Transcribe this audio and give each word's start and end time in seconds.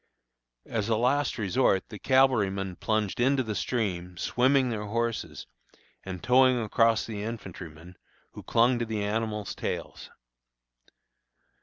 As 0.65 0.89
a 0.89 0.95
last 0.95 1.37
resort 1.37 1.89
the 1.89 1.99
cavalrymen 1.99 2.75
plunged 2.77 3.19
into 3.19 3.43
the 3.43 3.53
stream, 3.53 4.17
swimming 4.17 4.71
their 4.71 4.85
horses, 4.85 5.45
and 6.03 6.23
towing 6.23 6.59
across 6.59 7.05
the 7.05 7.21
infantrymen, 7.21 7.95
who 8.31 8.41
clung 8.41 8.79
to 8.79 8.85
the 8.87 9.03
animals' 9.03 9.53
tails! 9.53 10.09